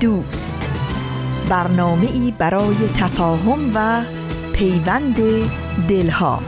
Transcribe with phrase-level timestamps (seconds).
[0.00, 0.70] دوست.
[1.48, 4.02] برنامه ای برای تفاهم و
[4.52, 5.16] پیوند
[5.88, 6.42] دلها.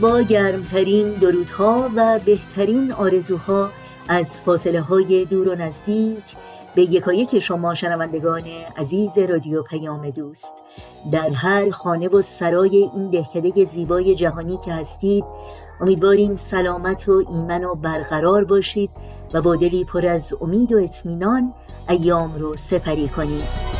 [0.00, 3.70] با گرمترین درودها و بهترین آرزوها
[4.08, 6.24] از فاصله های دور و نزدیک
[6.74, 8.42] به یکایک شما شنوندگان
[8.76, 10.52] عزیز رادیو پیام دوست
[11.12, 15.24] در هر خانه و سرای این دهکده زیبای جهانی که هستید
[15.80, 18.90] امیدواریم سلامت و ایمن و برقرار باشید
[19.32, 21.54] و با دلی پر از امید و اطمینان
[21.88, 23.74] ایام رو سپری کنید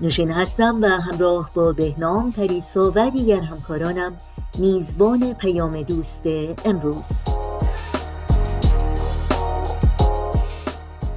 [0.00, 4.12] نوشین هستم و همراه با بهنام پریسا و دیگر همکارانم
[4.58, 6.22] میزبان پیام دوست
[6.64, 7.04] امروز.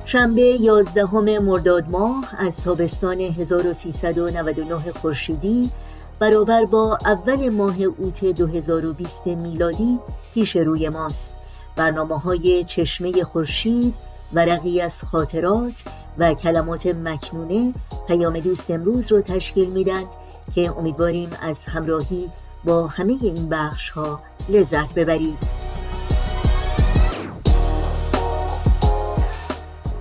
[0.05, 5.71] شنبه 11 مرداد ماه از تابستان 1399 خورشیدی
[6.19, 9.99] برابر با اول ماه اوت 2020 میلادی
[10.33, 11.31] پیش روی ماست.
[11.75, 13.93] برنامه های چشمه خورشید
[14.33, 15.83] ورقی از خاطرات
[16.17, 17.73] و کلمات مکنونه
[18.07, 20.03] پیام دوست امروز رو تشکیل میدن
[20.55, 22.29] که امیدواریم از همراهی
[22.63, 25.37] با همه این بخش ها لذت ببرید.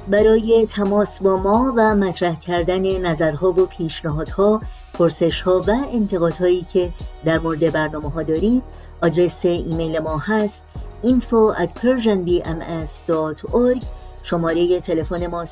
[0.09, 4.61] برای تماس با ما و مطرح کردن نظرها و پیشنهادها
[4.95, 6.91] پرسشها و انتقادهایی که
[7.25, 8.63] در مورد برنامه ها دارید
[9.03, 10.63] آدرس ایمیل ما هست
[11.05, 13.85] info at persianbms.org
[14.23, 15.47] شماره تلفن ما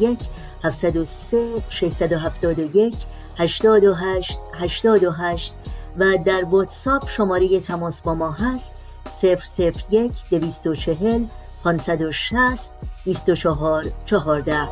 [0.00, 0.18] 001
[0.64, 2.94] 703 671
[3.38, 5.54] 828 828
[5.98, 8.74] و در واتساپ شماره تماس با ما هست
[9.22, 11.24] 001 240
[11.64, 12.70] 560
[13.04, 14.68] 24 14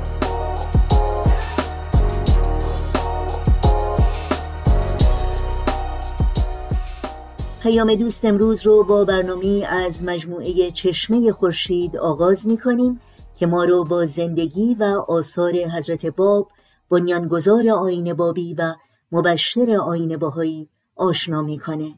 [7.64, 13.02] پیام دوست امروز رو با برنامه از مجموعه چشمه خورشید آغاز می کنیم
[13.40, 16.48] که ما رو با زندگی و آثار حضرت باب
[16.92, 18.74] بنیانگذار آین بابی و
[19.12, 21.94] مبشر آین باهایی آشنا می‌کنه.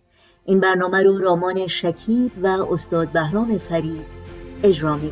[0.45, 4.05] این برنامه رو رامان شکیب و استاد بهرام فرید
[4.63, 5.11] اجرا می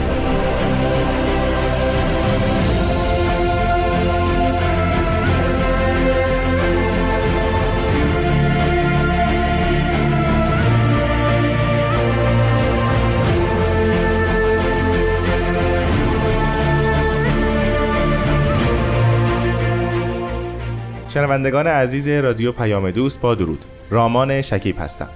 [21.13, 23.65] شنوندگان عزیز رادیو پیام دوست با درود.
[23.89, 25.07] رامان شکیب هستم.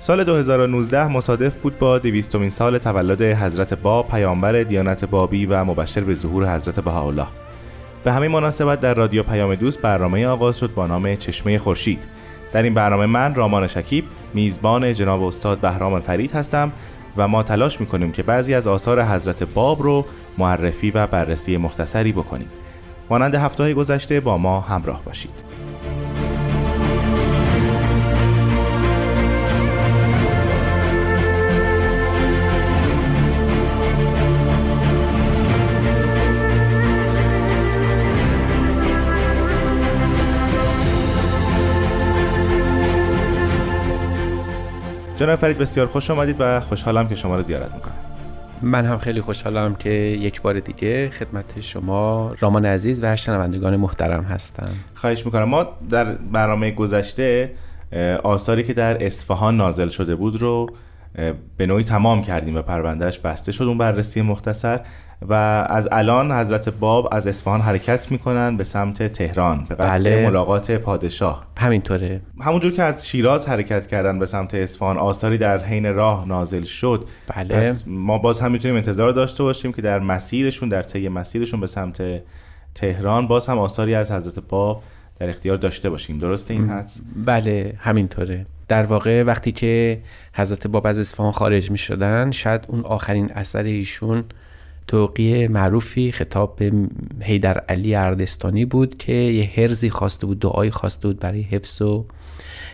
[0.00, 6.00] سال 2019 مصادف بود با دویستمین سال تولد حضرت باب پیامبر دیانت بابی و مبشر
[6.00, 7.26] به ظهور حضرت بهاءالله.
[8.04, 12.02] به همین مناسبت در رادیو پیام دوست برنامه آغاز شد با نام چشمه خورشید.
[12.52, 14.04] در این برنامه من رامان شکیب
[14.34, 16.72] میزبان جناب استاد بهرام فرید هستم
[17.16, 20.04] و ما تلاش می‌کنیم که بعضی از آثار حضرت باب رو
[20.38, 22.48] معرفی و بررسی مختصری بکنیم.
[23.10, 25.44] مانند هفته های گذشته با ما همراه باشید.
[45.16, 48.03] جناب فرید بسیار خوش آمدید و خوشحالم که شما رو زیارت می‌کنم.
[48.62, 54.22] من هم خیلی خوشحالم که یک بار دیگه خدمت شما رامان عزیز و شنوندگان محترم
[54.24, 54.68] هستم.
[54.94, 55.44] خواهش می‌کنم.
[55.44, 57.52] ما در برنامه گذشته
[58.22, 60.70] آثاری که در اصفهان نازل شده بود رو
[61.56, 63.64] به نوعی تمام کردیم و پروندهش بسته شد.
[63.64, 64.80] اون بررسی مختصر.
[65.28, 65.32] و
[65.70, 70.26] از الان حضرت باب از اصفهان حرکت می‌کنن به سمت تهران به قصد بله.
[70.26, 71.46] ملاقات پادشاه.
[71.58, 72.20] همینطوره.
[72.40, 77.04] همونجور که از شیراز حرکت کردن به سمت اصفهان آثاری در حین راه نازل شد.
[77.36, 77.60] بله.
[77.60, 81.66] پس ما باز هم می‌تونیم انتظار داشته باشیم که در مسیرشون در طی مسیرشون به
[81.66, 82.02] سمت
[82.74, 84.82] تهران باز هم آثاری از حضرت باب
[85.18, 86.18] در اختیار داشته باشیم.
[86.18, 88.46] درسته این حدس؟ بله همینطوره.
[88.68, 90.00] در واقع وقتی که
[90.34, 94.24] حضرت باب از اصفهان خارج می شدن شاید اون آخرین اثر ایشون
[94.86, 96.72] توقیه معروفی خطاب به
[97.22, 102.06] حیدر علی اردستانی بود که یه هرزی خواسته بود دعایی خواسته بود برای حفظ و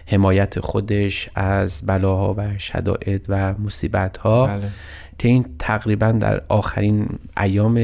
[0.07, 4.69] حمایت خودش از بلاها و شدائد و مصیبت ها بله.
[5.19, 7.79] که این تقریبا در آخرین ایام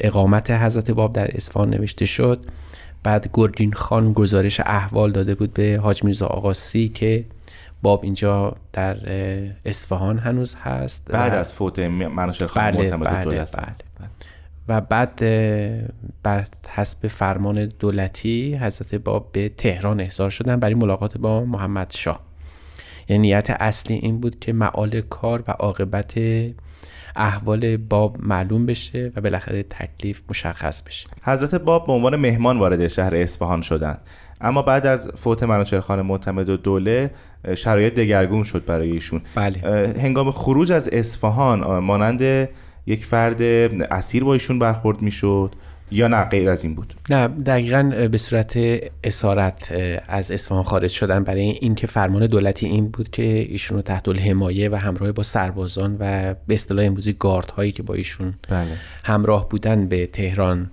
[0.00, 2.44] اقامت حضرت باب در اصفهان نوشته شد
[3.02, 7.24] بعد گرگین خان گزارش احوال داده بود به حاج میرزا آقاسی که
[7.84, 8.96] باب اینجا در
[9.64, 13.74] اصفهان هنوز هست بعد و- از فوت منوشر خان بله معتمد بله, بله, هستن.
[14.68, 15.20] و بعد
[16.22, 22.20] بر حسب فرمان دولتی حضرت باب به تهران احضار شدن برای ملاقات با محمد شاه.
[23.08, 26.14] یعنی نیت اصلی این بود که معال کار و عاقبت
[27.16, 31.06] احوال باب معلوم بشه و بالاخره تکلیف مشخص بشه.
[31.22, 34.00] حضرت باب به عنوان مهمان وارد شهر اصفهان شدند.
[34.40, 37.10] اما بعد از فوت منوچهر معتمد و دوله
[37.56, 39.20] شرایط دگرگون شد برای ایشون.
[39.34, 39.58] بله.
[40.00, 42.48] هنگام خروج از اصفهان مانند
[42.86, 45.54] یک فرد اسیر با ایشون برخورد می‌شد
[45.90, 46.94] یا نه؟ غیر از این بود.
[47.10, 48.58] نه دقیقا به صورت
[49.04, 49.72] اسارت
[50.08, 54.68] از اصفهان خارج شدن برای اینکه فرمان دولتی این بود که ایشون رو تحت الحمایه
[54.70, 58.66] و همراه با سربازان و به اصطلاح امروزی گارد هایی که با ایشون بله.
[59.04, 60.70] همراه بودن به تهران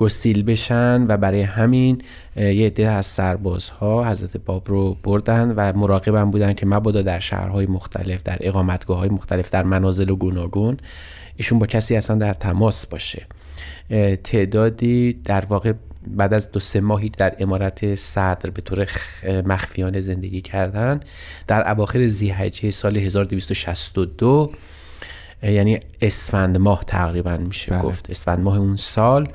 [0.00, 2.02] گسیل بشن و برای همین
[2.36, 7.66] یه عده از سربازها حضرت باب رو بردن و مراقبم بودن که مبادا در شهرهای
[7.66, 10.76] مختلف در اقامتگاه های مختلف در منازل و گوناگون
[11.36, 13.26] ایشون با کسی اصلا در تماس باشه.
[14.24, 15.72] تعدادی در واقع
[16.06, 18.88] بعد از دو سه ماهی در امارت صدر به طور
[19.46, 21.00] مخفیانه زندگی کردن.
[21.46, 24.52] در اواخر زیحجه سال 1262
[25.42, 27.82] اه، یعنی اسفند ماه تقریبا میشه بله.
[27.82, 28.10] گفت.
[28.10, 29.28] اسفند ماه اون سال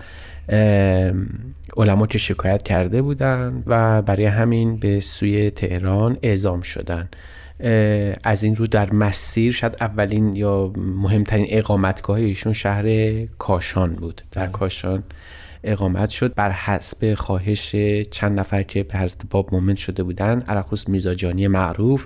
[1.78, 7.10] علما که شکایت کرده بودن و برای همین به سوی تهران اعزام شدن.
[7.60, 12.86] اه، از این رو در مسیر شاید اولین یا مهمترین اقامتگاه ایشون شهر
[13.26, 14.22] کاشان بود.
[14.32, 15.04] در کاشان
[15.64, 16.34] اقامت شد.
[16.34, 17.76] بر حسب خواهش
[18.12, 22.06] چند نفر که به حضرت باب مومن شده بودن علخصوص میرزا جانی معروف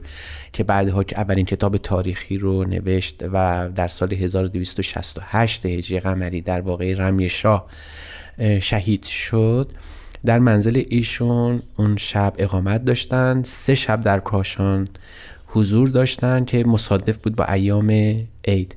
[0.53, 6.61] که بعدها که اولین کتاب تاریخی رو نوشت و در سال 1268 هجری قمری در
[6.61, 8.28] واقع رمی شاه اه،
[8.61, 9.71] شهید شد.
[10.25, 13.43] در منزل ایشون اون شب اقامت داشتن.
[13.43, 14.87] سه شب در کاشان
[15.47, 17.89] حضور داشتن که مصادف بود با ایام
[18.47, 18.75] عید.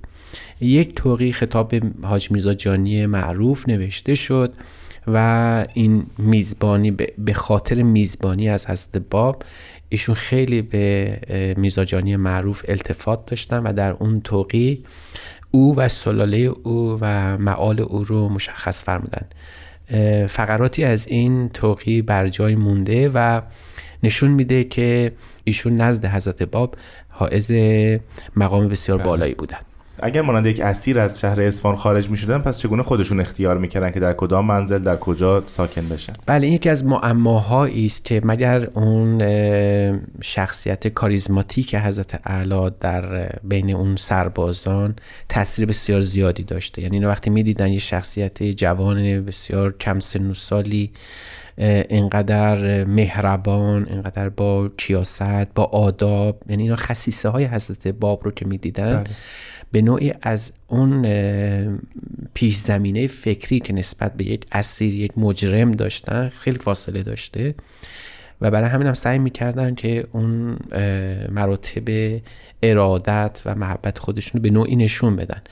[0.60, 4.54] یک توقی خطاب حاج میرزا جانی معروف نوشته شد
[5.06, 9.42] و این میزبانی به خاطر میزبانی از حضرت باب
[9.88, 14.84] ایشون خیلی به اه، میرزا جانی معروف التفات داشتن و در اون توقی
[15.54, 19.26] او و سلاله او و معال او رو مشخص فرمودن.
[20.26, 23.40] فقراتی از این توقی بر جای مونده و
[24.02, 25.12] نشون میده که
[25.44, 26.76] ایشون نزد حضرت باب
[27.08, 27.52] حائز
[28.36, 29.58] مقام بسیار بالایی بودن.
[29.98, 33.90] اگر مانند یک اسیر از شهر اصفهان خارج می شدن پس چگونه خودشون اختیار می‌کردن
[33.90, 38.20] که در کدام منزل در کجا ساکن بشن بله این یکی از معماهایی است که
[38.24, 39.22] مگر اون
[40.20, 44.96] شخصیت کاریزماتیک حضرت اعلی در بین اون سربازان
[45.28, 50.34] تاثیر بسیار زیادی داشته یعنی اینا وقتی می‌دیدن یه شخصیت جوان بسیار کم سن و
[50.34, 50.92] سالی
[51.58, 58.46] اینقدر مهربان اینقدر با کیاست با آداب یعنی اینا خصیصه های حضرت باب رو که
[58.46, 59.10] می‌دیدن بله.
[59.72, 61.02] به نوعی از اون
[62.34, 67.54] پیش زمینه فکری که نسبت به یک اسیر یک مجرم داشتن خیلی فاصله داشته
[68.40, 70.56] و برای همین هم سعی می‌کردن که اون
[71.30, 72.20] مراتب
[72.62, 75.42] ارادت و محبت خودشون رو به نوعی نشون بدن.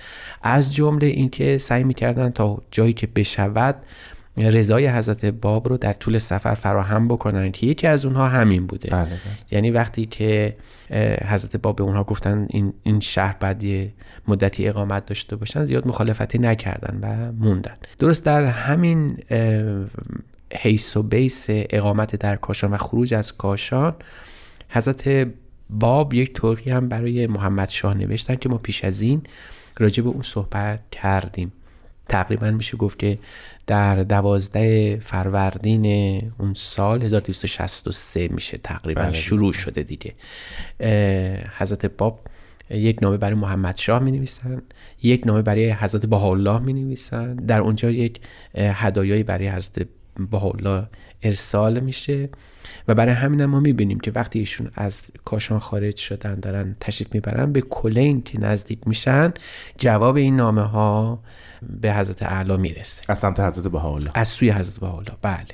[0.43, 3.77] از جمله اینکه سعی می‌کردن تا جایی که بشود
[4.37, 8.90] رضای حضرت باب رو در طول سفر فراهم بکنن که یکی از اونها همین بوده.
[8.90, 9.18] بله، بله.
[9.50, 10.56] یعنی وقتی که
[11.26, 13.62] حضرت باب به اونها گفتن این, این شهر بعد
[14.28, 17.75] مدتی اقامت داشته باشن زیاد مخالفتی نکردن و موندن.
[17.99, 19.18] درست در همین
[20.54, 23.94] حیث و بیس اقامت در کاشان و خروج از کاشان
[24.68, 25.28] حضرت
[25.70, 29.22] باب یک توقی هم برای محمد شاه نوشتن که ما پیش از این
[29.78, 31.52] راجع به اون صحبت کردیم.
[32.11, 33.19] تقریبا میشه گفت که
[33.67, 35.87] در دوازده فروردین
[36.38, 39.12] اون سال 1263 میشه تقریبا بله.
[39.12, 40.14] شروع شده دیگه
[41.59, 42.21] حضرت باب
[42.71, 44.62] یک نامه برای محمد شاه می نویسن
[45.02, 48.21] یک نامه برای حضرت بهاءالله می نویسن در اونجا یک
[48.55, 49.87] هدایایی برای حضرت
[50.31, 50.87] بهاءالله
[51.23, 52.29] ارسال میشه
[52.88, 57.52] و برای همین ما می‌بینیم که وقتی ایشون از کاشان خارج شدن دارن تشریف می‌برن
[57.52, 59.33] به کلین که نزدیک میشن
[59.79, 61.23] جواب این نامه ها
[61.62, 63.02] به حضرت اعلی می‌رسه.
[63.09, 64.11] از سمت حضرت بهاءالله.
[64.14, 65.12] از سوی حضرت بهاءالله.
[65.23, 65.47] بله.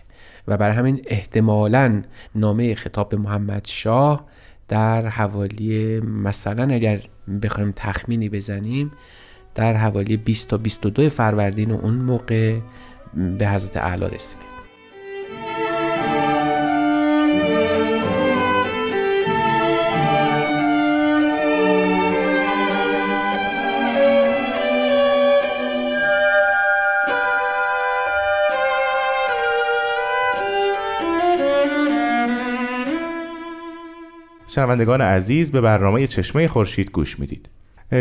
[0.48, 2.02] و برای همین احتمالا
[2.34, 4.24] نامه خطاب به محمد شاه
[4.68, 7.00] در حوالی مثلا اگر
[7.42, 8.92] بخوایم تخمینی بزنیم
[9.54, 12.58] در حوالی 20 تا 22 فروردین اون موقع
[13.38, 14.55] به حضرت اعلی رسیده.
[34.56, 37.48] شنوندگان عزیز به برنامه چشمه خورشید گوش می‌دید.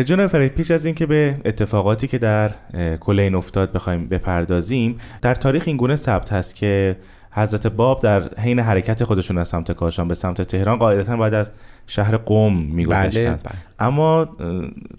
[0.05, 2.51] جناب فرید پیش از اینکه به اتفاقاتی که در
[2.99, 6.95] کلین افتاد بخوایم بپردازیم در تاریخ این گونه ثبت هست که
[7.35, 11.51] حضرت باب در حین حرکت خودشون از سمت کاشان به سمت تهران قاعدتا باید از
[11.87, 13.13] شهر قم میگذشتند.
[13.13, 13.55] بله، بله.
[13.79, 14.27] اما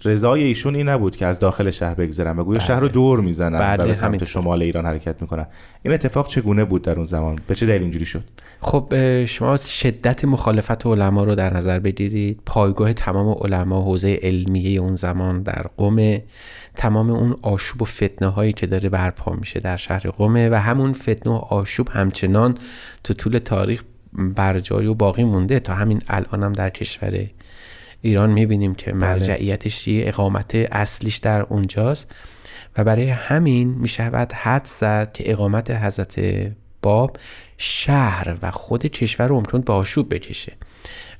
[0.05, 3.59] رضای ایشون این نبود که از داخل شهر بگذرن و گویا شهر رو دور می‌زنن
[3.59, 4.23] بله، و به سمت.
[4.23, 5.45] شمال ایران حرکت می‌کنن.
[5.83, 8.23] این اتفاق چگونه بود در اون زمان؟ به چه دلیل اینجوری شد؟
[8.59, 8.93] خب
[9.25, 12.39] شما شدت مخالفت علما رو در نظر بگیرید.
[12.45, 16.17] پایگاه تمام علما حوزه علمیه اون زمان در قم
[16.77, 20.93] تمام اون آشوب و فتنه هایی که داره برپا میشه در شهر قمه و همون
[20.93, 22.57] فتنه و آشوب همچنان
[23.03, 25.59] تو طول تاریخ بر جای و باقی مونده.
[25.59, 27.27] تا همین الان هم در کشور
[28.01, 32.11] ایران می‌بینیم که مرجعیتش چیه اقامت اصلیش در اونجاست.
[32.77, 36.21] و برای همین می‌شود حد زد که اقامت حضرت
[36.81, 37.17] باب
[37.57, 40.53] شهر و خود کشور رو ممکن به آشوب بکشه.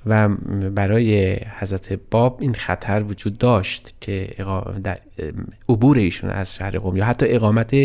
[0.09, 0.29] و
[0.69, 4.29] برای حضرت باب این خطر وجود داشت که
[4.83, 4.99] در-
[5.69, 7.75] عبور ایشون از شهر قم یا حتی اقامت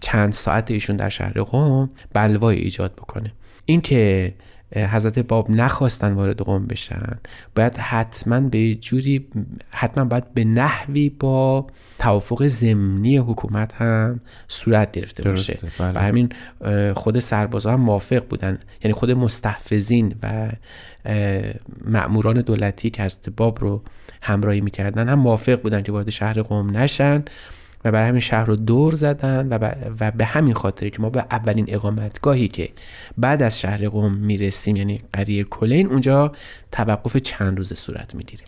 [0.00, 3.32] چند ساعت ایشون در شهر قم بلوای ایجاد بکنه.
[3.64, 4.34] این که
[4.76, 7.18] حضرت باب نخواستن وارد قم بشن
[7.56, 9.26] باید حتما به جوری
[9.70, 11.66] حتما باید به نحوی با
[11.98, 15.58] توافق ضمنی حکومت هم صورت گرفته باشه.
[15.78, 15.92] بله.
[15.92, 16.32] و همین
[16.94, 18.58] خود سربازا هم موافق بودن.
[18.84, 20.48] یعنی خود مستحفظین و
[21.08, 21.42] اه،
[21.84, 23.82] مأموران دولتی که حضرت باب رو
[24.22, 27.24] همراهی می‌کردن هم موافق بودن که وارد شهر قم نشن
[27.84, 31.24] و برای همین شهر رو دور زدن و, و به همین خاطر که ما به
[31.30, 32.68] اولین اقامتگاهی که
[33.18, 36.32] بعد از شهر قم می‌رسیم یعنی قریه کلین اونجا
[36.72, 38.44] توقف چند روزه صورت می‌گیره.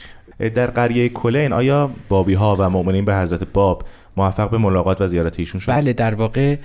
[0.54, 3.84] در قریه کلین آیا بابی ها و مؤمنین به حضرت باب
[4.16, 5.72] موفق به ملاقات و زیارت ایشون شد.
[5.72, 6.56] بله در واقع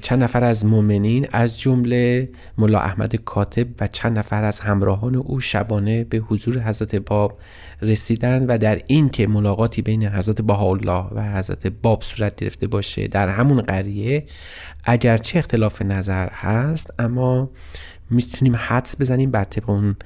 [0.00, 2.28] چند نفر از مؤمنین از جمله
[2.58, 7.38] ملا احمد کاتب و چند نفر از همراهان او شبانه به حضور حضرت باب
[7.82, 13.08] رسیدن و در این که ملاقاتی بین حضرت بهاءالله و حضرت باب صورت گرفته باشه
[13.08, 14.24] در همون قریه
[14.84, 17.50] اگرچه اختلاف نظر هست اما
[18.10, 19.96] می‌تونیم حدس بزنیم بر طبق اون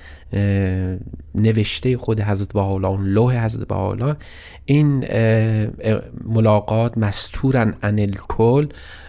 [1.35, 4.17] نوشته خود حضرت بهاءالله اون لوح حضرت بهاءالله.
[4.65, 5.05] این
[6.25, 8.67] ملاقات مستورن عن الکل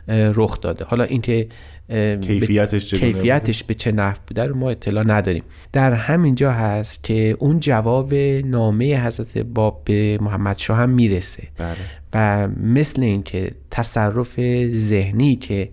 [0.07, 0.85] رخ داده.
[0.85, 1.47] حالا اینکه
[1.87, 5.43] به- کیفیتش بوده؟ کیفیتش به چه نحو بوده رو ما اطلاع نداریم.
[5.73, 8.13] در همین جا هست که اون جواب
[8.45, 11.43] نامه حضرت باب به محمد شاه هم می‌رسه.
[11.57, 11.75] بله.
[12.13, 14.39] و مثل اینکه تصرف
[14.71, 15.69] ذهنی که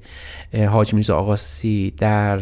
[0.68, 2.40] حاج میرزا آقاسی در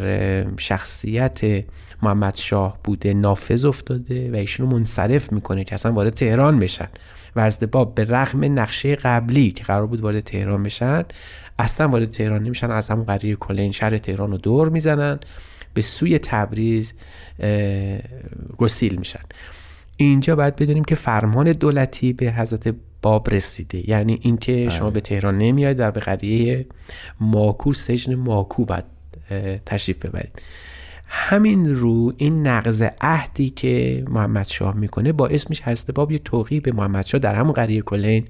[0.59, 1.65] شخصیت
[2.03, 6.89] محمد شاه بوده نافذ افتاده و ایشون رو منصرف می‌کنه که اصلا وارد تهران بشن.
[7.37, 11.05] و از باب به رغم نقشه قبلی که قرار بود وارد تهران بشن
[11.59, 15.19] اصلا وارد تهران نمیشن از همون قریه کلین شهر تهران رو دور می‌زنن
[15.75, 16.95] به سوی تبریز
[18.57, 19.23] گسیل میشن.
[20.01, 23.91] اینجا باید بدونیم که فرمان دولتی به حضرت باب رسیده.
[23.91, 26.67] یعنی اینکه شما به تهران نمیاید و به قریه
[27.21, 28.85] ماکو سجن ماکو باید
[29.67, 30.43] تشریف ببرید.
[31.11, 36.61] همین رو این نقض عهدی که محمد شاه می‌کنه باعث میشه حضرت باب یه توقیع
[36.61, 38.25] به محمد شاه در همون قریه کلین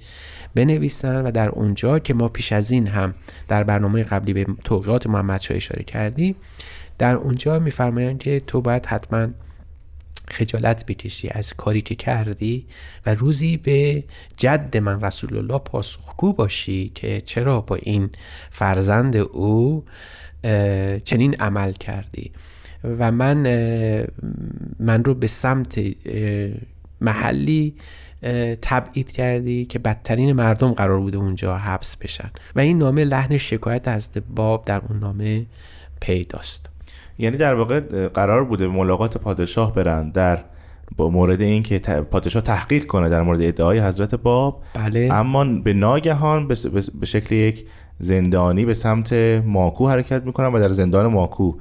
[0.55, 3.15] بنویسن و در اونجا که ما پیش از این هم
[3.49, 6.37] در برنامه قبلی به توقیات محمد شاه اشاره کردیم
[6.99, 9.29] در اونجا میفرمایند که تو باید حتما
[10.31, 12.67] خجالت بکشی از کاری که کردی
[13.07, 14.05] و روزی به
[14.37, 18.11] جد من رسول الله پاسخگو باشی که چرا با این
[18.51, 19.85] فرزند او
[21.05, 22.33] چنین عمل کردی.
[22.85, 23.37] و من
[24.81, 25.81] من رو به سمت
[27.01, 27.75] محلی
[28.63, 32.31] تبعید کردی که بدترین مردم قرار بوده اونجا حبس بشن.
[32.57, 35.47] و این نامه لحن شکایت از باب در اون نامه
[36.01, 36.71] پیداست.
[37.19, 40.45] یعنی در واقع قرار بوده ملاقات پادشاه برن در
[40.97, 41.79] با مورد این که
[42.11, 45.09] پادشاه تحقیق کنه در مورد ادعای حضرت باب بله.
[45.13, 46.49] اما به ناگهان
[47.01, 47.67] به شکل یک
[47.99, 49.12] زندانی به سمت
[49.47, 51.52] ماکو حرکت می‌کنن و در زندان ماکو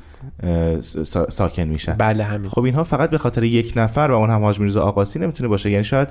[1.29, 1.93] ساکن میشن.
[1.93, 2.49] بله همین.
[2.49, 5.71] خب اینها فقط به خاطر یک نفر و اون هم حاج میرزا آقاسی نمی‌تونه باشه.
[5.71, 6.09] یعنی شاید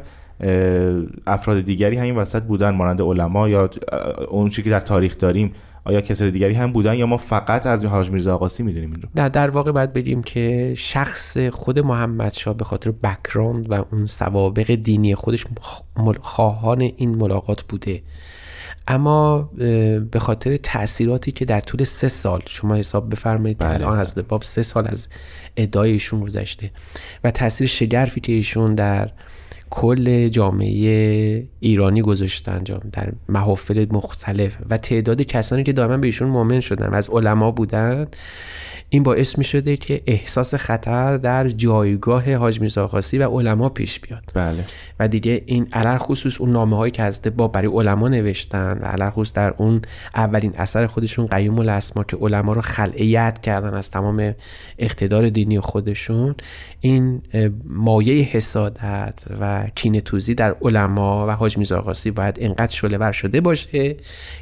[1.27, 3.71] افراد دیگری همین وسط بودن مانند علما یا
[4.29, 5.53] اون چیزی که در تاریخ داریم
[5.85, 9.09] آیا کسر دیگری هم بودن یا ما فقط از حاج میرزا آقاسی می‌دونیم این رو؟
[9.15, 14.07] نه در واقع باید بگیم که شخص خود محمد شاه به خاطر بکراند و اون
[14.07, 15.47] سوابق دینی خودش
[16.21, 18.03] خواهان این ملاقات بوده.
[18.89, 19.43] اما
[20.11, 23.75] به خاطر تاثیراتی که در طول سه سال شما حساب بفرمایید بله.
[23.75, 25.09] الان از باب سه سال از
[25.57, 26.71] ادعای ایشون گذشته
[27.25, 29.11] و تاثیر شگرفی که ایشون در
[29.71, 32.59] کل جامعه ایرانی گذاشتن
[32.93, 36.95] در محافل مختلف و تعداد کسانی که دائما به ایشون مؤمن شدن.
[36.95, 38.07] از علما بودن.
[38.89, 44.25] این باعث می شده که احساس خطر در جایگاه حاج میرزا و علما پیش بیاد.
[44.35, 44.65] بله.
[45.01, 48.85] و دیگه این علر خصوص اون نامه هایی که از با برای علما نوشتن و
[48.85, 49.83] علر خصوص در اون
[50.15, 54.35] اولین اثر خودشون قیوم الاسما که علما رو خلعیت کردن از تمام
[54.79, 56.35] اقتدار دینی خودشون
[56.81, 57.23] این
[57.65, 63.97] مایه حسادت و کینه توزی در علما و حاج میرزا باید اینقدر شله شده باشه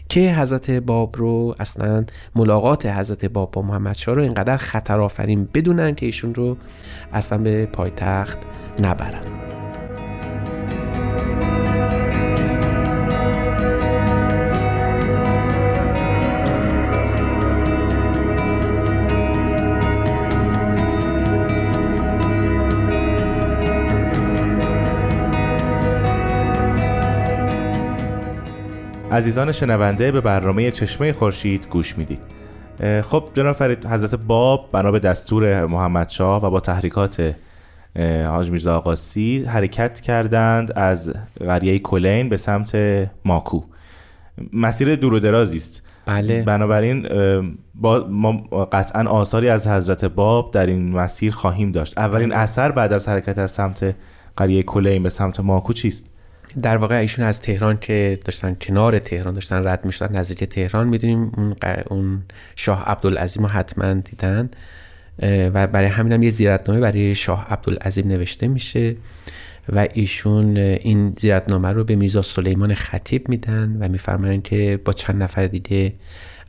[0.08, 2.04] که حضرت باب رو اصلا
[2.34, 6.56] ملاقات حضرت باب با محمد شاه رو اینقدر خطر آفرین بدونن که ایشون رو
[7.12, 8.38] اصلا به پایتخت
[8.80, 9.43] نبرن.
[29.14, 32.20] عزیزان شنونده به برنامه چشمه خورشید گوش می‌دید.
[33.02, 37.34] خب جناب فرید حضرت باب بنا به دستور محمد شاه و با تحریکات
[38.26, 42.76] حاج میرزا آقاسی حرکت کردند از قریه کلین به سمت
[43.24, 43.62] ماکو.
[44.52, 45.82] مسیر دور و درازی است.
[46.06, 46.42] بله.
[46.42, 47.08] بنابراین
[47.74, 48.32] با ما
[48.72, 51.98] قطعا آثاری از حضرت باب در این مسیر خواهیم داشت.
[51.98, 52.38] اولین بله.
[52.38, 53.94] اثر بعد از حرکت از سمت
[54.36, 56.13] قریه کلین به سمت ماکو چیست؟
[56.62, 61.32] در واقع ایشون از تهران که داشتن کنار تهران داشتن رد می‌شدن نزدیک تهران می‌دونیم
[61.36, 61.54] اون,
[61.86, 62.22] اون
[62.56, 64.50] شاه عبدالعظیم رو حتما دیدن.
[65.22, 68.96] و برای همین هم یه زیارتنامه برای شاه عبدالعظیم نوشته میشه
[69.72, 75.22] و ایشون این زیارتنامه رو به میرزا سلیمان خطیب میدن و میفرمایند که با چند
[75.22, 75.92] نفر دیگه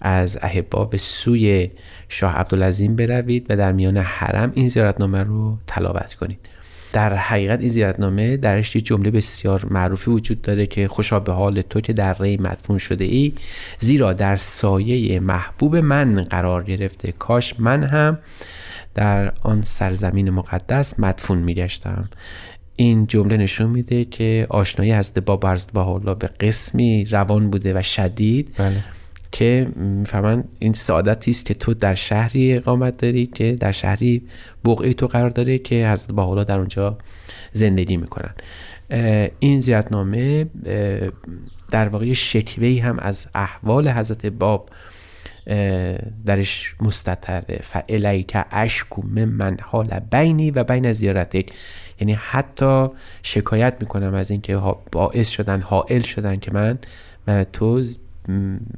[0.02, 1.72] از احبا به سوی
[2.10, 6.40] شاه عبدالعظیم بروید و در میان حرم این زیارتنامه رو تلاوت کنید.
[6.96, 11.62] در حقیقت این زیارتنامه درش یه جمله بسیار معروفی وجود داره که خوشا به حال
[11.62, 13.34] تو که در ری مدفون شده ای
[13.80, 17.12] زیرا در سایه محبوب من قرار گرفته.
[17.12, 18.18] کاش من هم
[18.94, 22.10] در آن سرزمین مقدس مدفون میگشتم.
[22.76, 27.82] این جمله نشون میده که آشنایی از باب عرض به به قسمی روان بوده و
[27.82, 28.52] شدید.
[28.58, 28.84] بله.
[29.36, 34.28] که می‌فهمن این سعادتی است که تو در شهری اقامت داری که در شهری
[34.66, 36.98] بقعه تو قرار داره که حضرت باحالا در اونجا
[37.54, 38.34] زندگی می‌کنن.
[39.40, 40.46] این زیارتنامه
[41.72, 44.70] در واقع شکوهی هم از احوال حضرت باب
[46.26, 48.24] درش مستطره.
[48.24, 51.50] که اشکو من حال بینی و بین زیارتک.
[52.00, 52.88] یعنی حتی
[53.24, 56.80] شکایت می‌کنم از اینکه باعث شدن حائل شدن که من
[57.28, 57.84] و تو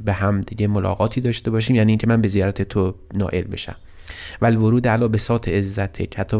[0.03, 3.75] به هم دیگه ملاقاتی داشته باشیم یعنی اینکه من به زیارت تو نائل بشم.
[4.41, 6.37] و الورود علا بساط عزت حتی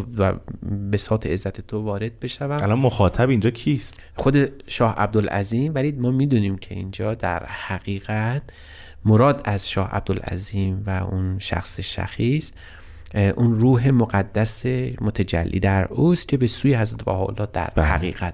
[0.91, 5.76] بساط عزت تو وارد بشم الان مخاطب اینجا کیست؟ خود شاه عبدالعظیم.
[5.76, 8.41] ولی ما می‌دونیم که اینجا در حقیقت
[9.06, 12.52] مراد از شاه عبدالعظیم و اون شخص شخیص
[13.13, 14.65] اون روح مقدس
[15.02, 17.86] متجلی در اوست که به سوی حضرت بهاءالله در بله.
[17.86, 18.34] حقیقت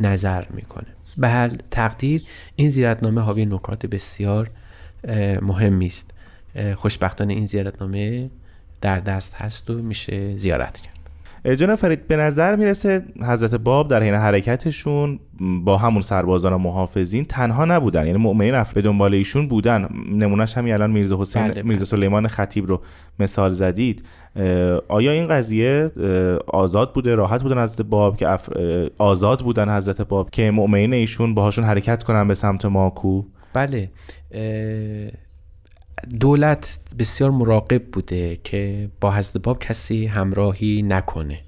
[0.00, 0.86] نظر می‌کنه.
[1.16, 2.24] به هر تقدیر
[2.56, 4.50] این زیارتنامه حاوی نکات بسیار
[5.42, 6.10] مهمی است.
[6.74, 8.30] خوشبختانه این زیارتنامه
[8.80, 10.99] در دست هست و میشه زیارت کرد.
[11.44, 15.20] جناب فرید به نظر می‌رسه حضرت باب در حین حرکتشون
[15.64, 18.06] با همون سربازان و محافظین تنها نبودن.
[18.06, 19.88] یعنی مؤمنین به دنبال ایشون بودن.
[20.12, 21.84] نمونهش همین الان میرزا حسین بله میرزا بله.
[21.84, 22.80] سلیمان خطیب رو
[23.18, 24.04] مثال زدید.
[24.88, 25.90] آیا این قضیه
[26.46, 28.38] آزاد بوده؟ راحت بودن حضرت باب که
[28.98, 33.22] آزاد بودن حضرت باب که مؤمنین ایشون باهاشون حرکت کنن به سمت ماکو؟
[33.52, 33.90] بله.
[36.20, 41.38] دولت بسیار مراقب بوده که با حضرت باب کسی همراهی نکنه.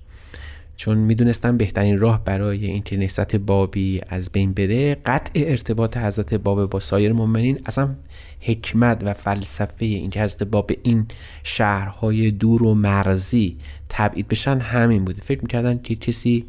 [0.76, 6.70] چون می‌دونستن بهترین راه برای اینکه نهضت بابی از بین بره قطع ارتباط حضرت باب
[6.70, 7.94] با سایر مؤمنین اصلا
[8.40, 11.06] حکمت و فلسفه اینکه حضرت باب این
[11.42, 13.56] شهرهای دور و مرزی
[13.88, 15.22] تبعید بشن همین بوده.
[15.22, 16.46] فکر می‌کردن که کسی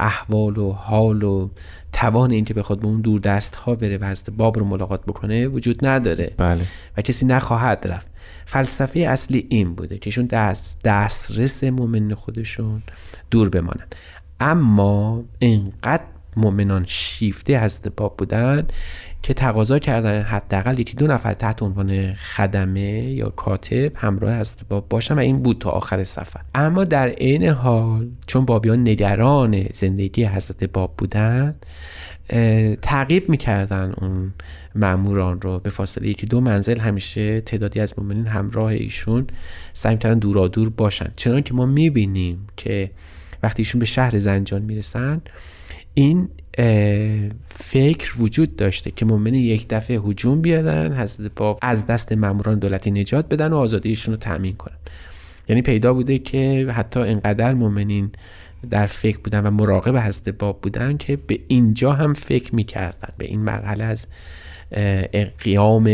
[0.00, 1.48] احوال و حال و
[1.94, 5.46] توان اینکه بخواد به اون دور دست ها بره و حضرت باب رو ملاقات بکنه
[5.46, 6.34] وجود نداره.
[6.36, 6.62] بله.
[6.96, 8.06] و کسی نخواهد رفت.
[8.46, 12.82] فلسفه اصلی این بوده که ایشون دست دسترس مؤمن خودشون
[13.30, 13.86] دور بمانن
[14.40, 16.04] اما اینقدر
[16.36, 18.66] مؤمنان شیفته حضرت باب بودن
[19.22, 24.88] که تقاضا کردن حداقل یکی دو نفر تحت عنوان خدمه یا کاتب همراه حضرت باب
[24.88, 26.40] باشن و این بود تا آخر سفر.
[26.54, 31.54] اما در عین حال چون بابیان نگران زندگی حضرت باب بودن
[32.82, 34.32] تعقیب می‌کردن اون
[34.74, 35.58] ماموران رو.
[35.58, 39.26] به فاصله یکی دو منزل همیشه تعدادی از مؤمنین همراه ایشون
[39.72, 41.12] سعی می‌کردن دورادور باشن.
[41.16, 42.90] چنان که ما می‌بینیم که
[43.44, 45.20] وقتی ایشون به شهر زنجان می‌رسن
[45.94, 46.28] این
[47.48, 52.90] فکر وجود داشته که مؤمن یک دفعه هجوم بیارن حضرت باب از دست ماموران دولتی
[52.90, 54.76] نجات بدن و آزادیشون رو تأمین کنن.
[55.48, 58.10] یعنی پیدا بوده که حتی انقدر مؤمنین
[58.70, 63.08] در فکر بودن و مراقب حضرت باب بودن که به اینجا هم فکر می‌کردن.
[63.18, 64.06] به این مرحله از
[65.38, 65.88] قیام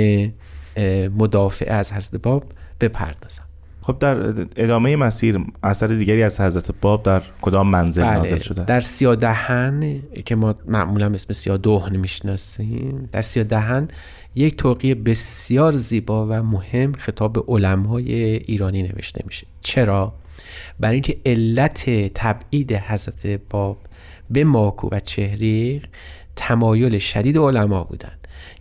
[1.17, 2.45] مدافع از حضرت باب
[2.81, 3.50] بپردازن.
[3.93, 8.15] خب در ادامه مسیر اثر دیگری از حضرت باب در کدام منزل بله.
[8.15, 13.89] نازل شده است؟ در سیادهن که ما معمولا اسم سیادهن می‌شناسیم در سیادهن
[14.35, 20.13] یک توقیه بسیار زیبا و مهم خطاب به علمای ایرانی نوشته میشه چرا
[20.81, 23.79] برای اینکه علت تبعید حضرت باب
[24.31, 25.87] به ماکو و چهریق
[26.37, 28.13] تمایل شدید علما بودن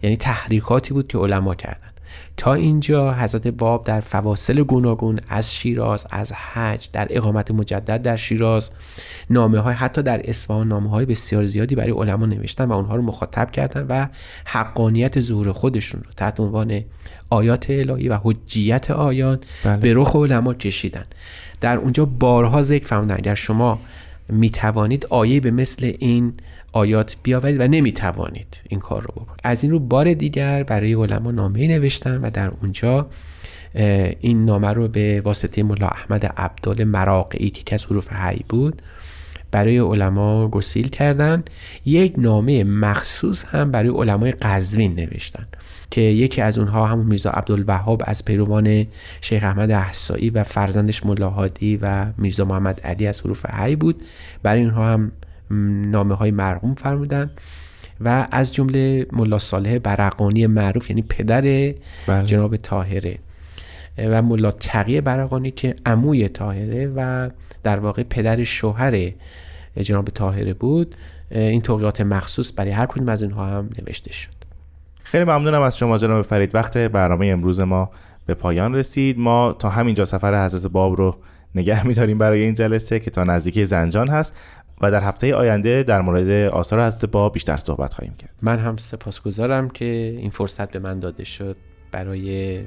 [0.03, 1.88] یعنی تحریکاتی بود که علما کردن
[2.37, 8.15] تا اینجا حضرت باب در فواصل گوناگون از شیراز از حج در اقامت مجدد در
[8.15, 8.69] شیراز
[9.29, 13.01] نامه های حتی در اصفهان نامه های بسیار زیادی برای علما نوشتن و اونها رو
[13.01, 14.07] مخاطب کردن و
[14.45, 16.81] حقانیت ظهور خودشون رو تحت عنوان
[17.29, 19.77] آیات الهی و حجیت آیات بله.
[19.77, 21.05] به رخ علما کشیدن
[21.61, 23.79] در اونجا بارها ذکر فرمودن اگر شما
[24.29, 26.33] می توانید آیه به مثل این
[26.73, 29.41] آیات بیاورید و نمی‌توانید این کار رو بکنید.
[29.43, 33.09] از این رو بار دیگر برای علما نامه نوشتن و در اونجا
[34.19, 38.81] این نامه رو به واسطه ملا احمد عبدال مراقعی که از حروف حی بود
[39.51, 41.43] برای علما گسیل کردن.
[41.85, 45.43] یک نامه مخصوص هم برای علمای قزوین نوشتن
[45.91, 48.87] که یکی از اونها همون میرزا عبدالوهاب از پیروان
[49.21, 54.03] شیخ احمد احسایی و فرزندش ملاحادی و میرزا محمد علی از حروف حی بود.
[54.43, 55.11] برای اونها هم
[55.91, 57.31] نامه های مرقوم فرمودن
[58.01, 62.25] و از جمله ملا صالح برقانی معروف یعنی پدر بله.
[62.25, 63.19] جناب تاهره
[64.07, 67.29] و ملا تقی برقانی که عموی تاهره و
[67.63, 69.11] در واقع پدر شوهر
[69.81, 70.95] جناب تاهره بود
[71.31, 74.39] این توقیات مخصوص برای هر کدوم از اینها هم نوشته شد.
[75.03, 76.55] خیلی ممنونم از شما جناب فرید.
[76.55, 77.89] وقت برنامه امروز ما
[78.25, 79.19] به پایان رسید.
[79.19, 81.15] ما تا همینجا سفر حضرت باب رو
[81.55, 84.35] نگه میداریم برای این جلسه که تا نزدیکی زنجان هست
[84.81, 88.33] و در هفته آینده در مورد آثار حضرت باب بیشتر صحبت خواهیم کرد.
[88.41, 89.85] من هم سپاسگزارم که
[90.19, 91.57] این فرصت به من داده شد
[91.91, 92.59] برای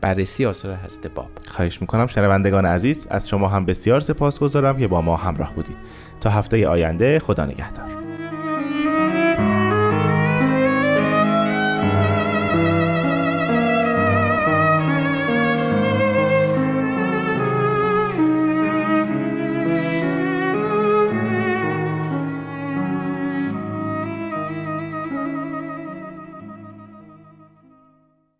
[0.00, 1.30] بررسی آثار حضرت باب.
[1.46, 5.76] خواهش می‌کنم شنوندگان عزیز از شما هم بسیار سپاسگزارم که با ما همراه بودید.
[6.20, 7.88] تا هفته آینده خدا نگهدار.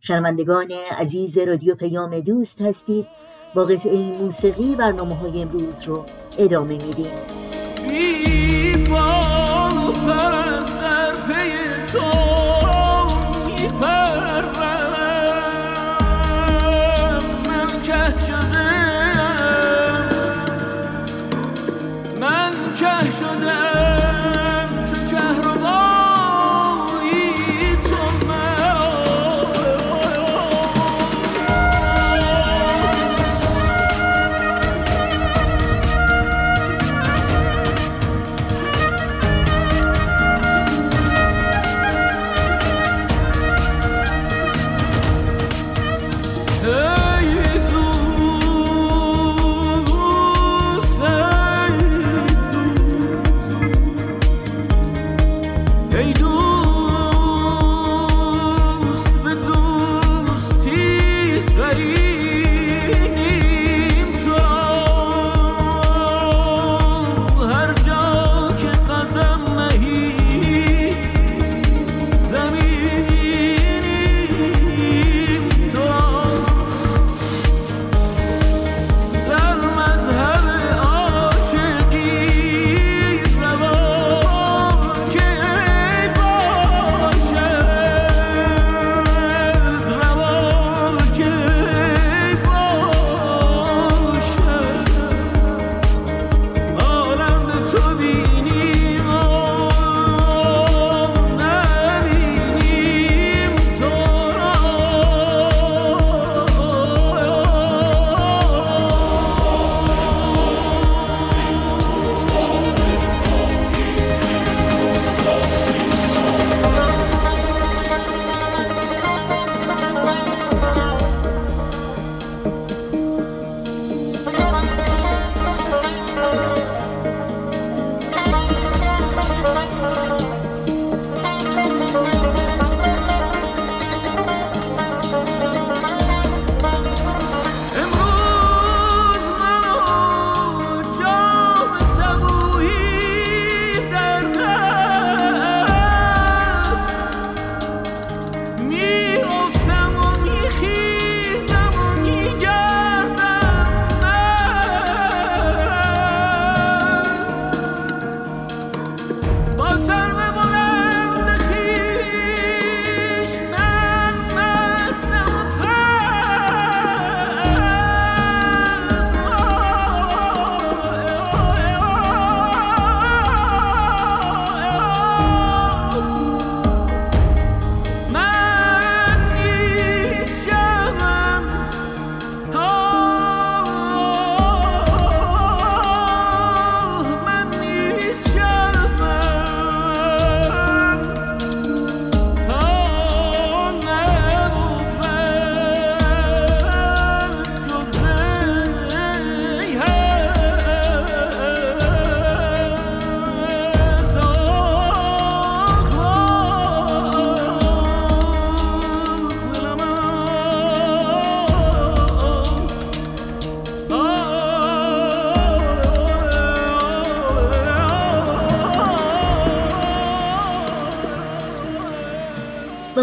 [0.00, 3.06] شنوندگان عزیز رادیو پیام دوست هستید.
[3.54, 6.04] با قطعه موسیقی برنامه های امروز رو
[6.38, 7.10] ادامه میدیم.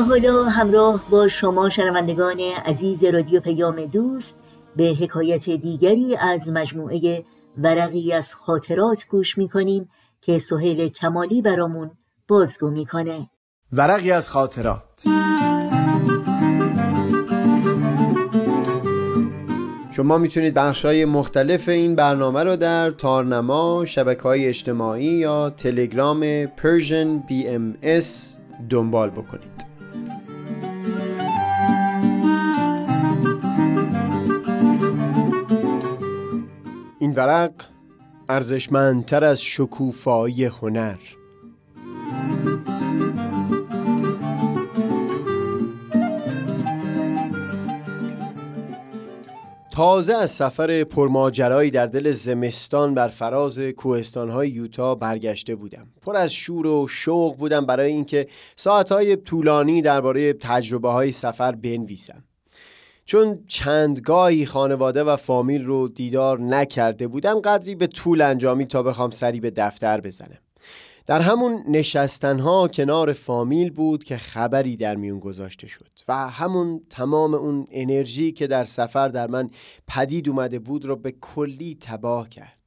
[0.01, 4.39] حالا همراه با شما شنوندگان عزیز رادیو پیام دوست
[4.75, 7.25] به حکایت دیگری از مجموعه
[7.57, 9.89] ورقی از خاطرات گوش می‌کنیم
[10.21, 11.91] که سهیل کمالی برامون
[12.27, 13.29] بازگو می‌کنه.
[13.73, 15.03] ورقی از خاطرات.
[19.91, 26.45] شما می‌تونید بخش های مختلف این برنامه رو در تارنما، شبکه های اجتماعی یا تلگرام
[26.45, 28.05] Persian BMS
[28.69, 29.70] دنبال بکنید.
[37.12, 37.52] این ورق
[38.30, 40.97] ارزشمندتر از شکوفایی هنر.
[49.71, 55.88] تازه از سفر پرماجرایی در دل زمستان بر فراز کوهستانهای یوتا برگشته بودم.
[56.02, 62.24] پر از شور و شوق بودم برای اینکه ساعتهای طولانی درباره تجربه های سفر بنویسم.
[63.05, 69.09] چون چندگاهی خانواده و فامیل رو دیدار نکرده بودم قدری به طول انجامی تا بخوام
[69.09, 70.37] سری به دفتر بزنم.
[71.05, 77.33] در همون نشستنها کنار فامیل بود که خبری در میون گذاشته شد و همون تمام
[77.33, 79.49] اون انرژی که در سفر در من
[79.87, 82.61] پدید اومده بود رو به کلی تباه کرد.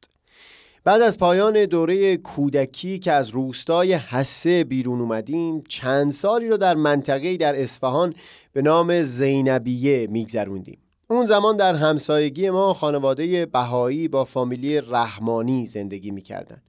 [0.84, 6.74] بعد از پایان دوره کودکی که از روستای حسه بیرون اومدیم چند سالی رو در
[6.74, 8.14] منطقه در اصفهان
[8.54, 10.78] به نام زینبیه میگذروندیم.
[11.10, 16.62] اون زمان در همسایگی ما خانواده بهایی با فامیلی رحمانی زندگی می‌کردن.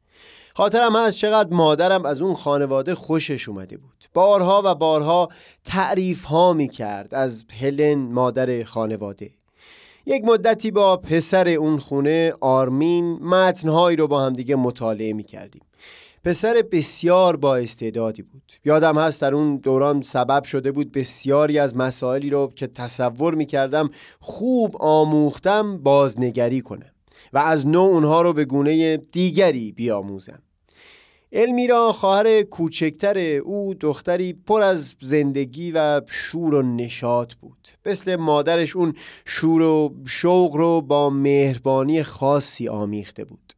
[0.55, 4.05] خاطرم هست چقدر مادرم از اون خانواده خوشش اومده بود.
[4.13, 5.29] بارها و بارها
[5.63, 9.31] تعریف ها می کرد از هلن مادر خانواده.
[10.05, 15.61] یک مدتی با پسر اون خونه آرمین متنهایی رو با همدیگه مطالعه می کردیم
[16.25, 18.51] پسر بسیار با استعدادی بود.
[18.65, 23.45] یادم هست در اون دوران سبب شده بود بسیاری از مسائلی رو که تصور می
[23.45, 26.91] کردم خوب آموختم بازنگری کنم
[27.33, 30.39] و از نوع اونها رو به گونه دیگری بیاموزم.
[31.31, 37.67] المیرا خواهر کوچکتر او دختری پر از زندگی و شور و نشاط بود.
[37.85, 38.93] مثل مادرش اون
[39.25, 43.54] شور و شوق رو با مهربانی خاصی آمیخته بود.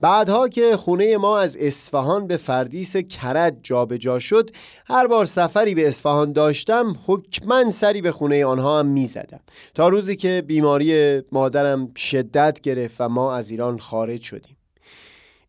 [0.00, 4.50] بعدها که خونه ما از اصفهان به فردیس کرج جابجا جا شد
[4.86, 9.40] هر بار سفری به اصفهان داشتم حکما سری به خونه آنها هم می زدم
[9.74, 14.56] تا روزی که بیماری مادرم شدت گرفت و ما از ایران خارج شدیم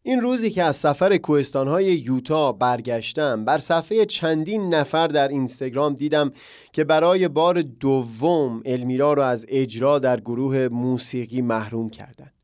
[0.08, 6.32] این روزی که از سفر کوهستانهای یوتا برگشتم بر صفحه چندین نفر در اینستاگرام دیدم
[6.72, 12.37] که برای بار دوم المیرا را از اجرا در گروه موسیقی محروم کردند.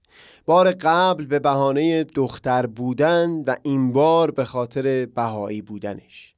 [0.45, 6.35] بار قبل به بهانه دختر بودن و این بار به خاطر بهایی بودنش.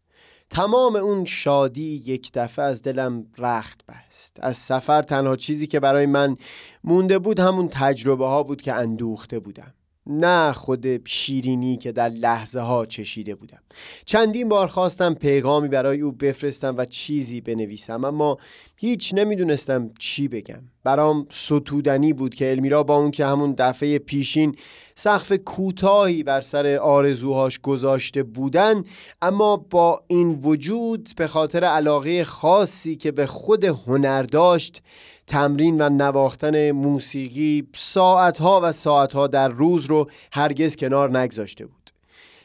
[0.50, 4.38] تمام اون شادی یک دفعه از دلم رخت بست.
[4.42, 6.36] از سفر تنها چیزی که برای من
[6.84, 9.74] مونده بود همون تجربه ها بود که اندوخته بودم.
[10.08, 13.60] نه خود شیرینی که در لحظه ها چشیده بودم.
[14.06, 18.38] چندین بار خواستم پیغامی برای او بفرستم و چیزی بنویسم اما
[18.78, 20.62] هیچ نمی‌دونستم چی بگم.
[20.84, 24.56] برام ستودنی بود که المیرا با اون که همون دفعه پیشین
[24.96, 28.84] سقف کوتاهی بر سر آرزوهاش گذاشته بودن
[29.22, 34.82] اما با این وجود به خاطر علاقه خاصی که به خود هنر داشت
[35.28, 41.92] تمرین و نواختن موسیقی ساعتها و ساعتها در روز رو هرگز کنار نگذاشته بود.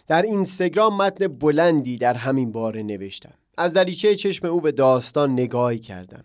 [0.07, 3.40] در اینستاگرام متن بلندی در همین باره نوشتم.
[3.61, 6.25] از دریچه چشم او به داستان نگاهی کردم.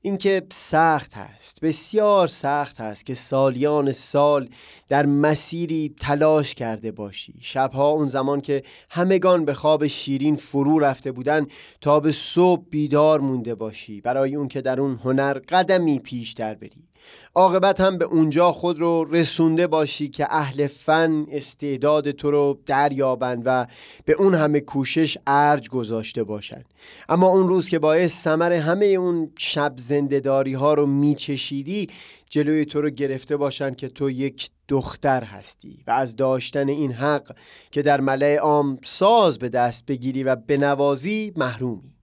[0.00, 4.48] اینکه سخت هست بسیار سخت هست که سالیان سال
[4.88, 7.34] در مسیری تلاش کرده باشی.
[7.40, 11.46] شبها اون زمان که همگان به خواب شیرین فرو رفته بودن
[11.80, 14.00] تا به صبح بیدار مونده باشی.
[14.00, 16.02] برای اون که در اون هنر قدمی
[16.36, 16.88] در بری.
[17.34, 23.42] عاقبت هم به اونجا خود رو رسونده باشی که اهل فن استعداد تو رو دریابند
[23.44, 23.66] و
[24.04, 26.64] به اون همه کوشش ارج گذاشته باشند.
[27.08, 31.86] اما اون روز که باعث سمر همه اون شب زندهداری ها رو میچشیدی
[32.30, 37.36] جلوی تو رو گرفته باشند که تو یک دختر هستی و از داشتن این حق
[37.70, 41.93] که در ملع عام ساز به دست بگیری و بنوازی محرومی.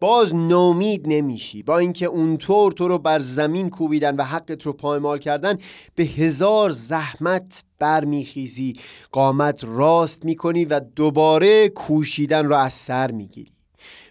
[0.00, 1.62] باز نومید نمیشی.
[1.62, 5.58] با اینکه اونطور تو رو بر زمین کوبیدن و حقت رو پایمال کردن
[5.94, 8.74] به هزار زحمت برمیخیزی.
[9.12, 13.52] قامت راست می‌کنی و دوباره کوشیدن رو از سر می‌گیری.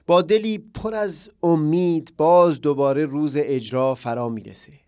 [0.08, 4.87] با دلی پر از امید باز دوباره روز اجرا فرا می‌رسه.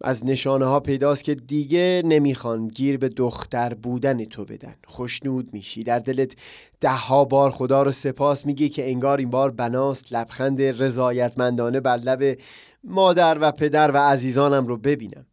[0.00, 4.74] از نشانه ها پیداست که دیگه نمی‌خوان گیر به دختر بودن تو بدن.
[4.86, 5.82] خوشنود میشی.
[5.82, 6.36] در دلت
[6.80, 10.12] ده ها بار خدا رو سپاس میگی که انگار این بار بناست.
[10.12, 12.38] لبخند رضایتمندانه بر لب
[12.84, 15.26] مادر و پدر و عزیزانم رو ببینم.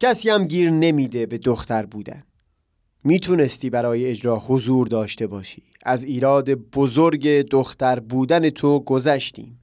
[0.00, 2.22] کسی هم گیر نمیده به دختر بودن.
[3.04, 5.62] می‌تونستی برای اجرا حضور داشته باشی.
[5.82, 9.60] از ایراد بزرگ دختر بودن تو گذشتیم.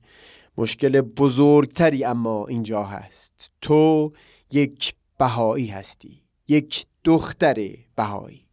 [0.58, 3.52] مشکل بزرگتری اما اینجا هست.
[3.62, 4.12] تو
[4.52, 7.56] یک بهایی هستی یک دختر
[7.96, 8.45] بهایی.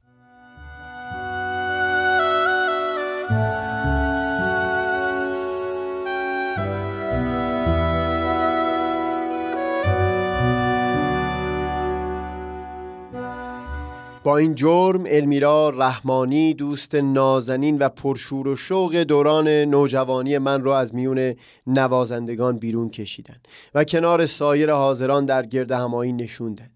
[14.25, 20.79] با این جرم المیرا رحمانی دوست نازنین و پرشور و شوق دوران نوجوانی من را
[20.79, 21.35] از میون
[21.67, 23.37] نوازندگان بیرون کشیدن
[23.75, 26.71] و کنار سایر حاضران در گرد همایی نشوندن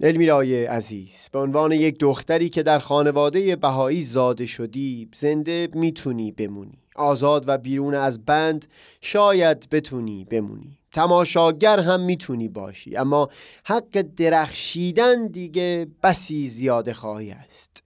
[0.00, 6.78] المیرای عزیز به عنوان یک دختری که در خانواده بهایی زاده شدی زنده می‌تونی بمونی.
[6.96, 8.66] آزاد و بیرون از بند
[9.00, 10.78] شاید بتونی بمونی.
[10.96, 12.96] تماشاگر هم می‌تونی باشی.
[12.96, 13.28] اما
[13.64, 17.82] حق درخشیدن دیگه بسی زیاده خواهی است.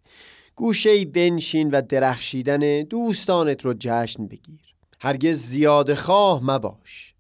[0.57, 4.61] گوشه بنشین و درخشیدن دوستانت رو جشن بگیر.
[5.01, 7.15] هرگز زیاده خواه مباش.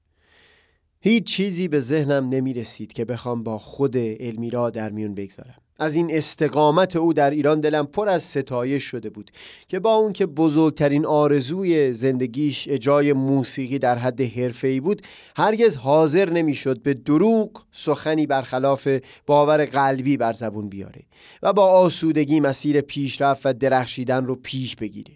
[1.00, 5.59] هیچ چیزی به ذهنم نمی رسید که بخوام با خود المیرا در میون بگذارم.
[5.80, 9.30] از این استقامت او در ایران دلم پر از ستایش شده بود
[9.68, 15.02] که با اون که بزرگترین آرزوی زندگیش اجرای موسیقی در حد حرفه‌ای بود
[15.36, 18.88] هرگز حاضر نمی‌شد به دروغ سخنی برخلاف
[19.26, 21.02] باور قلبی بر زبون بیاره
[21.42, 25.12] و با آسودگی مسیر پیشرفت و درخشیدن رو پیش بگیره.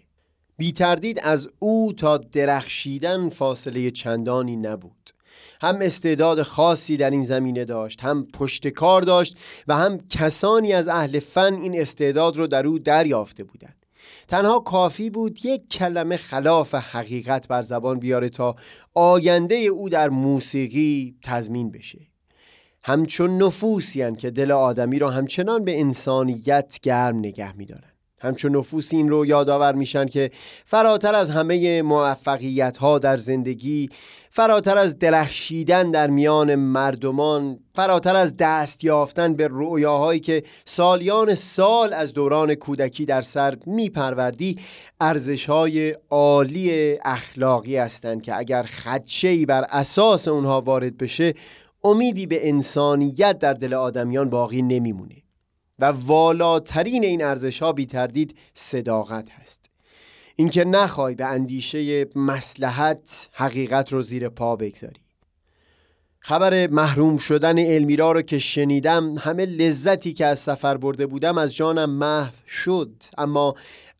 [0.57, 5.14] بی تردید از او تا درخشیدن فاصله چندانی نبود.
[5.61, 9.37] هم استعداد خاصی در این زمینه داشت هم پشت کار داشت
[9.67, 13.85] و هم کسانی از اهل فن این استعداد رو در او دریافته بودند.
[14.27, 18.55] تنها کافی بود یک کلمه خلاف حقیقت بر زبان بیاره تا
[18.93, 21.99] آینده او در موسیقی تضمین بشه.
[22.83, 27.94] همچون نفوسی که دل آدمی را همچنان به انسانیت گرم نگه میدارن
[28.25, 30.31] همچون نفوس این رو یادآور میشن که
[30.65, 33.89] فراتر از همه موفقیت ها در زندگی
[34.29, 41.93] فراتر از درخشیدن در میان مردمان فراتر از دست یافتن به رؤیاهایی که سالیان سال
[41.93, 44.59] از دوران کودکی در سر میپروردی
[45.01, 51.33] ارزش های عالی اخلاقی هستند که اگر خدشه‌ای بر اساس اونها وارد بشه
[51.83, 55.24] امیدی به انسانیت در دل آدمیان باقی نمیمونه.
[55.79, 59.69] و والاترین این ارزش ها بی تردید صداقت هست.
[60.35, 65.05] اینکه نخوای به اندیشه مسلحت حقیقت رو زیر پا بگذاری.
[66.19, 71.55] خبر محروم شدن المیرا رو که شنیدم همه لذتی که از سفر برده بودم از
[71.55, 73.03] جانم محو شد.
[73.17, 73.53] اما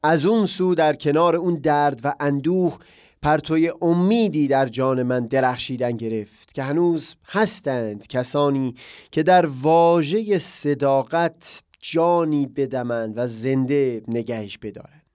[0.03, 2.78] از اون سو در کنار اون درد و اندوه
[3.22, 8.76] پرتوی امیدی در جان من درخشیدن گرفت که هنوز هستند کسانی
[9.11, 15.05] که در واژه صداقت جانی بدمند و زنده نگهش بدارند.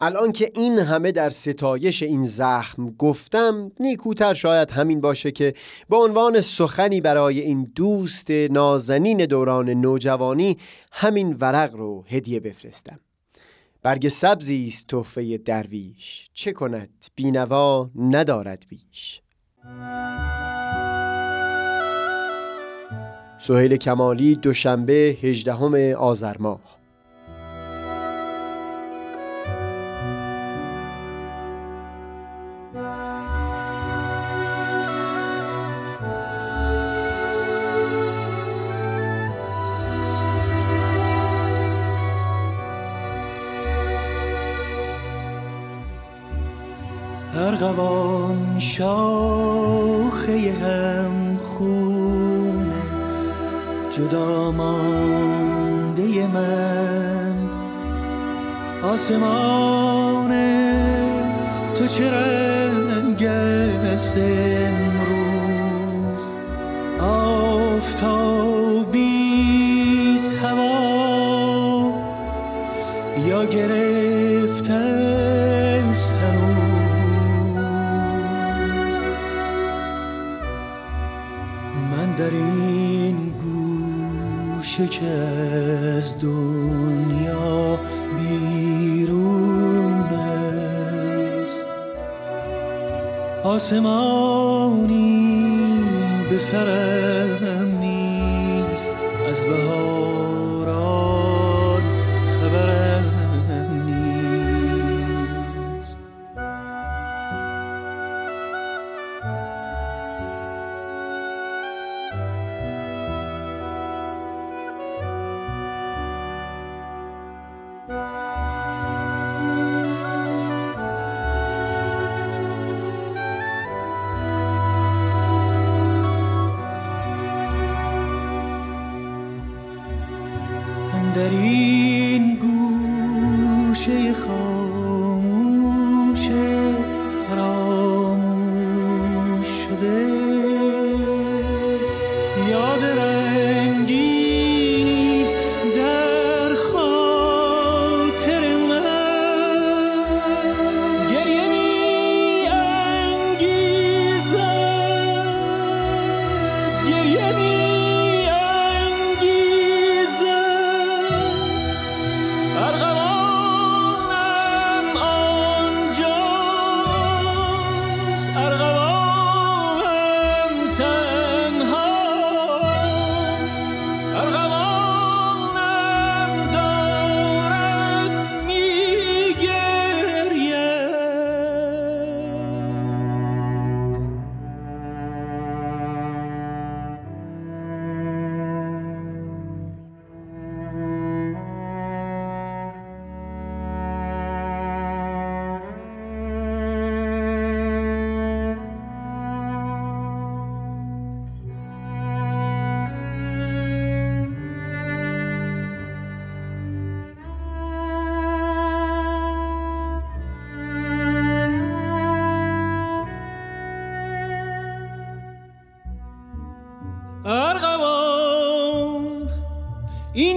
[0.00, 5.54] الان که این همه در ستایش این زخم گفتم نیکوتر شاید همین باشه که
[5.88, 10.56] به عنوان سخنی برای این دوست نازنین دوران نوجوانی
[10.92, 12.98] همین ورق رو هدیه بفرستم.
[13.82, 16.28] برگ سبزی است تحفه درویش.
[16.32, 19.22] چه کند؟ بینوا ندارد بیش.
[23.38, 26.81] سهیل کمالی دوشنبه 18 آذر ماه.
[93.72, 94.84] آسمانی
[96.30, 98.92] به سرم نیست.
[99.30, 100.01] از بهار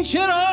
[0.04, 0.43] رازیست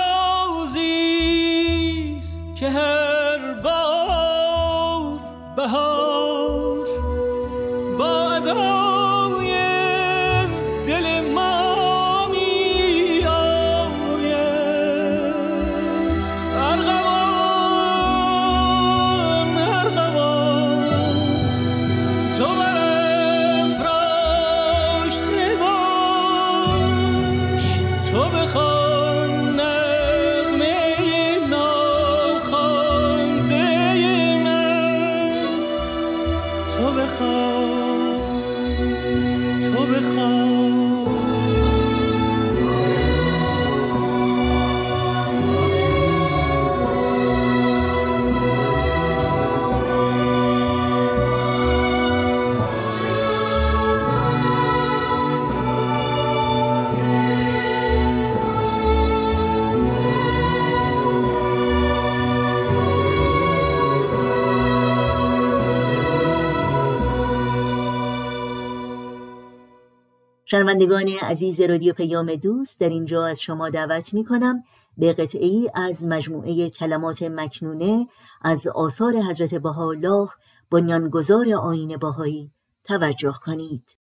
[70.52, 74.64] شنوندگان عزیز رادیو پیام دوست در اینجا از شما دعوت می کنم
[74.98, 78.06] به قطعه ای از مجموعه کلمات مکنونه
[78.42, 80.28] از آثار حضرت بهاءالله
[80.70, 82.50] بنیانگذار آیین بهایی
[82.84, 84.01] توجه کنید.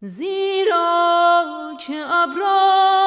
[0.00, 1.44] زیرا
[1.86, 3.03] که ابرار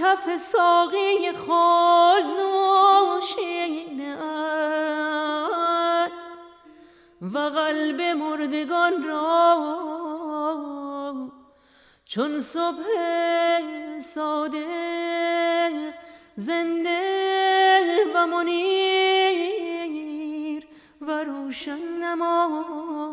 [0.00, 4.16] کف ساقی خال نوشیده
[7.34, 9.56] و قلب مردگان را
[12.04, 12.84] چون صبح
[14.00, 15.72] صادق
[16.36, 17.00] زنده
[18.14, 19.20] و منیر
[21.00, 23.09] و روشن نماید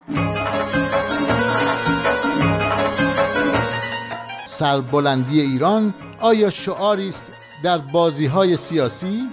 [4.58, 7.32] سربلندی ایران آیا شعاری است
[7.62, 9.28] در بازی های سیاسی؟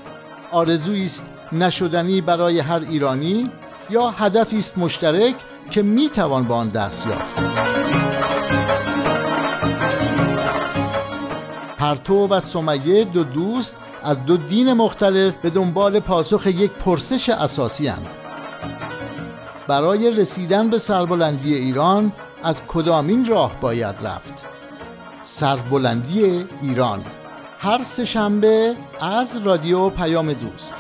[0.52, 3.52] آرزویی است نشدنی برای هر ایرانی
[3.90, 5.36] یا هدفی است مشترک
[5.72, 7.36] که می توان با آن دست یافت؟
[11.78, 17.88] پرتو و سمیه دو دوست از دو دین مختلف به دنبال پاسخ یک پرسش اساسی
[17.88, 18.10] هند.
[19.68, 22.12] برای رسیدن به سربلندی ایران
[22.44, 24.55] از کدامین راه باید رفت؟
[25.28, 27.02] سربلندی ایران.
[27.60, 30.74] هر سه شنبه از رادیو پیام دوست.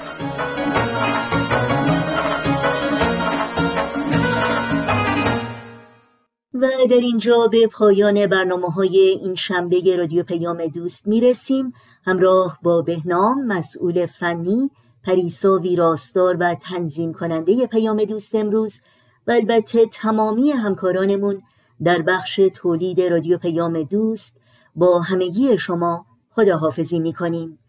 [6.53, 11.73] و در اینجا به پایان برنامه های این شنبه رادیو پیام دوست می رسیم
[12.05, 14.71] همراه با بهنام مسئول فنی
[15.03, 18.79] پریسا ویراستار و تنظیم کننده پیام دوست امروز
[19.27, 21.41] و البته تمامی همکارانمون
[21.83, 24.39] در بخش تولید رادیو پیام دوست
[24.75, 27.59] با همگی شما خداحافظی می کنیم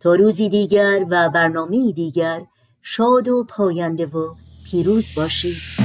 [0.00, 2.42] تا روزی دیگر و برنامه دیگر
[2.82, 4.34] شاد و پاینده و
[4.70, 5.83] پیروز باشید.